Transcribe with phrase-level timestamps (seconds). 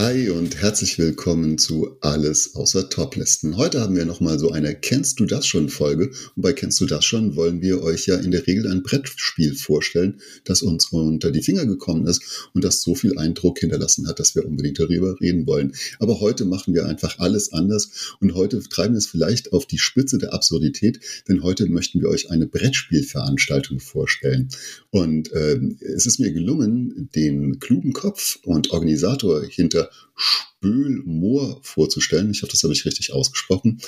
[0.00, 3.58] Hi und herzlich willkommen zu Alles außer Toplisten.
[3.58, 6.10] Heute haben wir nochmal so eine Kennst du das schon Folge.
[6.34, 9.54] Und bei Kennst du das schon wollen wir euch ja in der Regel ein Brettspiel
[9.54, 14.18] vorstellen, das uns unter die Finger gekommen ist und das so viel Eindruck hinterlassen hat,
[14.18, 15.74] dass wir unbedingt darüber reden wollen.
[15.98, 19.76] Aber heute machen wir einfach alles anders und heute treiben wir es vielleicht auf die
[19.76, 24.48] Spitze der Absurdität, denn heute möchten wir euch eine Brettspielveranstaltung vorstellen.
[24.88, 25.60] Und äh,
[25.94, 32.30] es ist mir gelungen, den klugen Kopf und Organisator hinter Spöhl-Moor vorzustellen.
[32.30, 33.80] Ich hoffe, das habe ich richtig ausgesprochen.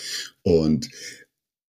[0.43, 0.89] Und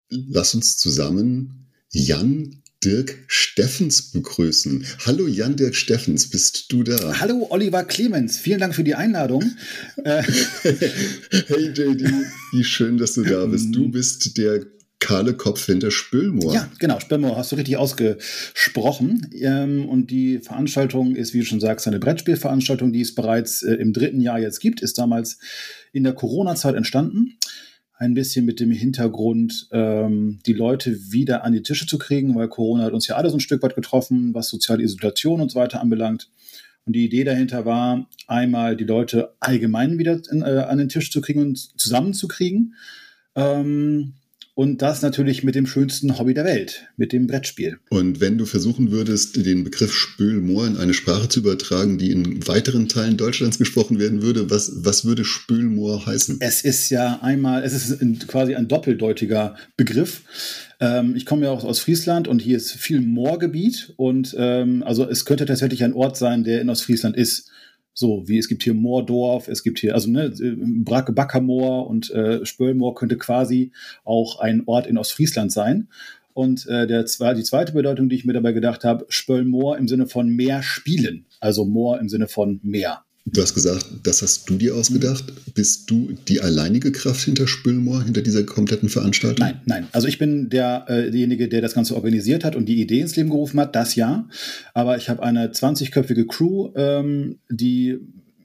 [0.08, 4.84] lass uns zusammen Jan Dirk Steffens begrüßen.
[5.06, 7.20] Hallo Jan Dirk Steffens, bist du da?
[7.20, 9.44] Hallo Oliver Clemens, vielen Dank für die Einladung.
[10.04, 10.24] hey
[11.72, 12.10] JD,
[12.52, 13.72] wie schön, dass du da bist.
[13.72, 14.66] Du bist der
[15.02, 16.54] kahle Kopf hinter Spüllmoor.
[16.54, 19.28] Ja, genau, Spüllmoor hast du richtig ausgesprochen.
[19.34, 23.74] Ähm, und die Veranstaltung ist, wie du schon sagst, eine Brettspielveranstaltung, die es bereits äh,
[23.74, 25.38] im dritten Jahr jetzt gibt, ist damals
[25.92, 27.36] in der Corona-Zeit entstanden.
[27.96, 32.48] Ein bisschen mit dem Hintergrund, ähm, die Leute wieder an die Tische zu kriegen, weil
[32.48, 35.58] Corona hat uns ja alle so ein Stück weit getroffen, was soziale Isolation und so
[35.58, 36.30] weiter anbelangt.
[36.84, 41.10] Und die Idee dahinter war, einmal die Leute allgemein wieder in, äh, an den Tisch
[41.10, 42.74] zu kriegen und zusammenzukriegen.
[43.34, 44.14] Ähm,
[44.54, 47.78] und das natürlich mit dem schönsten Hobby der Welt, mit dem Brettspiel.
[47.88, 52.46] Und wenn du versuchen würdest, den Begriff Spülmoor in eine Sprache zu übertragen, die in
[52.46, 56.36] weiteren Teilen Deutschlands gesprochen werden würde, was, was würde Spülmoor heißen?
[56.40, 60.22] Es ist ja einmal, es ist quasi ein doppeldeutiger Begriff.
[60.80, 65.08] Ähm, ich komme ja auch aus Friesland und hier ist viel Moorgebiet und ähm, also
[65.08, 67.50] es könnte tatsächlich ein Ort sein, der in Ostfriesland ist.
[67.94, 72.94] So, wie es gibt hier Moordorf, es gibt hier, also ne, Backermoor und äh, Spöllmoor
[72.94, 73.72] könnte quasi
[74.04, 75.88] auch ein Ort in Ostfriesland sein.
[76.34, 80.06] Und äh, der, die zweite Bedeutung, die ich mir dabei gedacht habe, Spöllmoor im Sinne
[80.06, 81.26] von Meer spielen.
[81.40, 83.04] Also Moor im Sinne von Meer.
[83.24, 85.24] Du hast gesagt, das hast du dir ausgedacht.
[85.54, 89.46] Bist du die alleinige Kraft hinter Spülmoor, hinter dieser kompletten Veranstaltung?
[89.46, 89.86] Nein, nein.
[89.92, 93.14] Also ich bin der, äh, derjenige, der das Ganze organisiert hat und die Idee ins
[93.14, 94.28] Leben gerufen hat, das ja.
[94.74, 98.00] Aber ich habe eine 20-köpfige Crew, ähm, die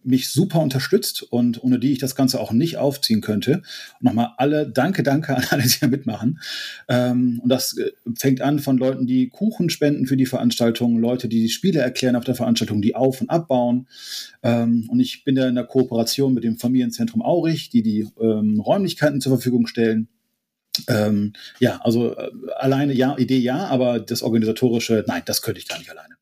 [0.07, 3.61] mich super unterstützt und ohne die ich das Ganze auch nicht aufziehen könnte.
[3.99, 6.39] Nochmal alle, danke, danke an alle, die hier mitmachen.
[6.87, 11.27] Ähm, und das äh, fängt an von Leuten, die Kuchen spenden für die Veranstaltung, Leute,
[11.27, 13.87] die die Spiele erklären auf der Veranstaltung, die auf- und abbauen.
[14.43, 18.59] Ähm, und ich bin da in der Kooperation mit dem Familienzentrum Aurich, die die ähm,
[18.59, 20.07] Räumlichkeiten zur Verfügung stellen.
[20.87, 25.67] Ähm, ja, also äh, alleine ja, Idee ja, aber das Organisatorische, nein, das könnte ich
[25.67, 26.16] gar nicht alleine.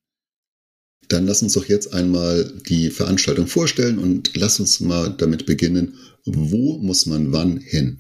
[1.09, 5.95] Dann lass uns doch jetzt einmal die Veranstaltung vorstellen und lass uns mal damit beginnen.
[6.25, 7.97] Wo muss man wann hin?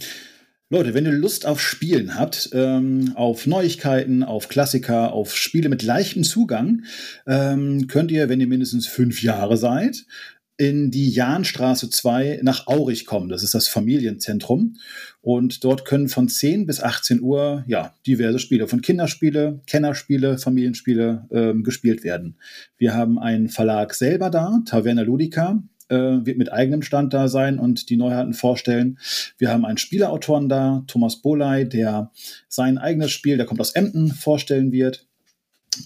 [0.69, 5.83] Leute, wenn ihr Lust auf Spielen habt, ähm, auf Neuigkeiten, auf Klassiker, auf Spiele mit
[5.83, 6.85] leichtem Zugang,
[7.27, 10.05] ähm, könnt ihr, wenn ihr mindestens fünf Jahre seid,
[10.57, 13.29] in die Jahnstraße 2 nach Aurich kommen.
[13.29, 14.77] Das ist das Familienzentrum.
[15.21, 21.27] Und dort können von 10 bis 18 Uhr ja, diverse Spiele, von Kinderspiele, Kennerspiele, Familienspiele
[21.31, 22.37] ähm, gespielt werden.
[22.77, 27.59] Wir haben einen Verlag selber da, Taverna Ludica, äh, wird mit eigenem Stand da sein
[27.59, 28.97] und die Neuheiten vorstellen.
[29.37, 32.11] Wir haben einen Spieleautoren da, Thomas Boley, der
[32.47, 35.05] sein eigenes Spiel, der kommt aus Emden, vorstellen wird.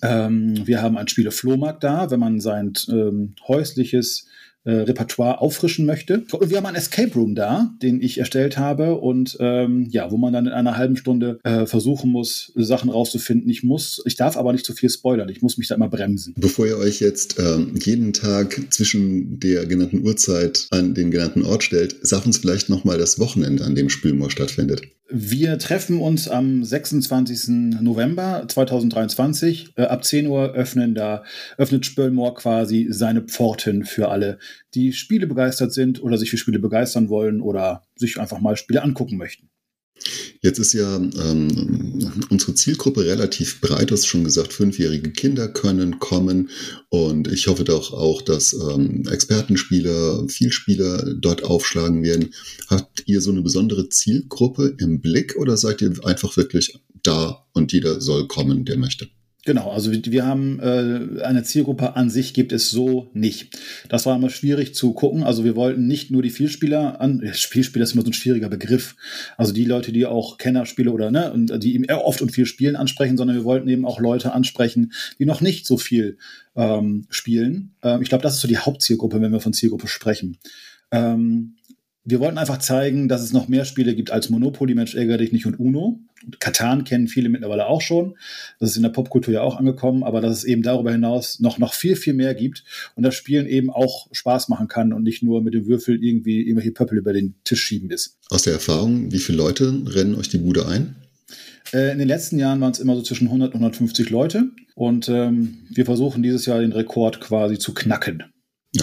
[0.03, 4.27] Ähm, wir haben einen Spiele-Flohmarkt da, wenn man sein ähm, häusliches
[4.65, 6.23] äh, Repertoire auffrischen möchte.
[6.31, 10.17] Und wir haben einen Escape Room da, den ich erstellt habe und ähm, ja, wo
[10.17, 13.49] man dann in einer halben Stunde äh, versuchen muss, Sachen rauszufinden.
[13.49, 15.29] Ich muss, ich darf aber nicht zu viel spoilern.
[15.29, 16.33] Ich muss mich da immer bremsen.
[16.37, 21.63] Bevor ihr euch jetzt ähm, jeden Tag zwischen der genannten Uhrzeit an den genannten Ort
[21.63, 24.81] stellt, sag uns vielleicht noch mal das Wochenende, an dem Spielmoor stattfindet.
[25.11, 27.81] Wir treffen uns am 26.
[27.81, 29.73] November 2023.
[29.75, 31.23] Äh, ab 10 Uhr öffnen da,
[31.57, 34.37] öffnet Spöllmoor quasi seine Pforten für alle,
[34.75, 38.83] die Spiele begeistert sind oder sich für Spiele begeistern wollen oder sich einfach mal Spiele
[38.83, 39.49] angucken möchten.
[40.41, 45.99] Jetzt ist ja ähm, unsere Zielgruppe relativ breit, du hast schon gesagt, fünfjährige Kinder können
[45.99, 46.49] kommen
[46.89, 52.33] und ich hoffe doch auch, dass ähm, Expertenspieler, Vielspieler dort aufschlagen werden.
[52.69, 57.73] Habt ihr so eine besondere Zielgruppe im Blick oder seid ihr einfach wirklich da und
[57.73, 59.09] jeder soll kommen, der möchte?
[59.49, 63.57] Genau, also wir haben äh, eine Zielgruppe an sich gibt es so nicht.
[63.89, 65.23] Das war immer schwierig zu gucken.
[65.23, 68.95] Also wir wollten nicht nur die Vielspieler an, Spielspieler ist immer so ein schwieriger Begriff.
[69.37, 72.75] Also die Leute, die auch Kennerspiele oder ne, und die eben oft und viel spielen
[72.75, 76.19] ansprechen, sondern wir wollten eben auch Leute ansprechen, die noch nicht so viel
[76.55, 77.71] ähm, spielen.
[77.81, 80.37] Ähm, ich glaube, das ist so die Hauptzielgruppe, wenn wir von Zielgruppe sprechen.
[80.91, 81.55] Ähm,
[82.05, 85.31] wir wollten einfach zeigen, dass es noch mehr Spiele gibt als Monopoly, Mensch, ärger dich
[85.31, 85.99] nicht und Uno.
[86.39, 88.17] Katan kennen viele mittlerweile auch schon.
[88.59, 91.59] Das ist in der Popkultur ja auch angekommen, aber dass es eben darüber hinaus noch,
[91.59, 92.63] noch viel, viel mehr gibt
[92.95, 96.41] und das Spielen eben auch Spaß machen kann und nicht nur mit dem Würfel irgendwie
[96.41, 98.17] irgendwelche Pöppel über den Tisch schieben ist.
[98.29, 100.95] Aus der Erfahrung, wie viele Leute rennen euch die Bude ein?
[101.73, 105.09] Äh, in den letzten Jahren waren es immer so zwischen 100 und 150 Leute und
[105.09, 108.23] ähm, wir versuchen dieses Jahr den Rekord quasi zu knacken.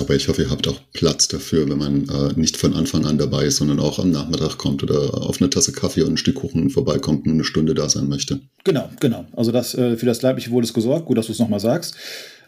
[0.01, 3.19] Aber ich hoffe, ihr habt auch Platz dafür, wenn man äh, nicht von Anfang an
[3.19, 6.37] dabei ist, sondern auch am Nachmittag kommt oder auf eine Tasse Kaffee und ein Stück
[6.37, 8.41] Kuchen vorbeikommt und eine Stunde da sein möchte.
[8.65, 9.27] Genau, genau.
[9.37, 11.07] Also das äh, für das leibliche Wohl ist gesorgt.
[11.07, 11.95] Gut, dass du es nochmal sagst.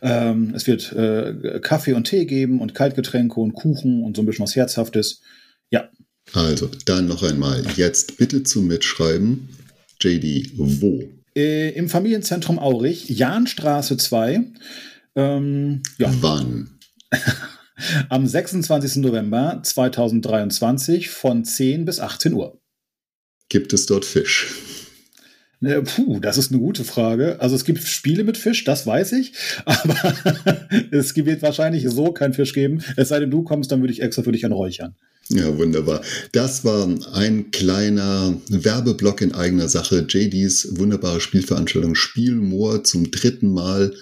[0.02, 4.26] Ähm, es wird äh, Kaffee und Tee geben und Kaltgetränke und Kuchen und so ein
[4.26, 5.20] bisschen was Herzhaftes.
[5.70, 5.88] Ja.
[6.32, 7.64] Also, dann noch einmal.
[7.76, 9.48] Jetzt bitte zum Mitschreiben.
[10.00, 11.02] JD, wo?
[11.36, 14.40] Äh, Im Familienzentrum Aurich, Jahnstraße 2.
[15.14, 16.12] Ähm, ja.
[16.20, 16.77] Wann?
[18.08, 18.96] Am 26.
[18.96, 22.60] November 2023 von 10 bis 18 Uhr.
[23.48, 24.54] Gibt es dort Fisch?
[25.60, 27.40] Ne, puh, das ist eine gute Frage.
[27.40, 29.32] Also es gibt Spiele mit Fisch, das weiß ich,
[29.64, 30.14] aber
[30.92, 32.82] es wird wahrscheinlich so keinen Fisch geben.
[32.96, 34.94] Es sei denn, du kommst, dann würde ich extra für dich anräuchern.
[35.30, 36.00] Ja, wunderbar.
[36.32, 40.06] Das war ein kleiner Werbeblock in eigener Sache.
[40.08, 43.92] JDs wunderbare Spielveranstaltung Spielmoor zum dritten Mal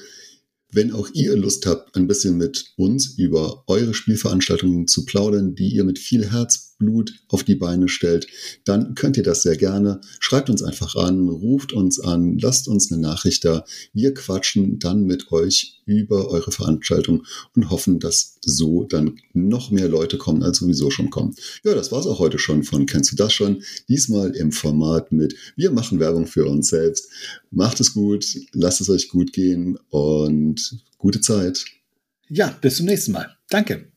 [0.72, 5.68] wenn auch ihr Lust habt, ein bisschen mit uns über eure Spielveranstaltungen zu plaudern, die
[5.68, 6.30] ihr mit viel
[6.76, 8.26] Herzblut auf die Beine stellt,
[8.64, 10.00] dann könnt ihr das sehr gerne.
[10.20, 13.64] Schreibt uns einfach an, ruft uns an, lasst uns eine Nachricht da.
[13.92, 17.24] Wir quatschen dann mit euch über eure Veranstaltung
[17.54, 21.34] und hoffen, dass so dann noch mehr Leute kommen, als sowieso schon kommen.
[21.64, 23.62] Ja, das war's auch heute schon von Kennst du das schon?
[23.88, 27.08] Diesmal im Format mit Wir machen Werbung für uns selbst.
[27.50, 31.64] Macht es gut, lasst es euch gut gehen und gute Zeit.
[32.28, 33.36] Ja, bis zum nächsten Mal.
[33.48, 33.95] Danke.